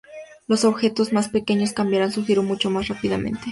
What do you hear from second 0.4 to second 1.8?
Los objetos más pequeños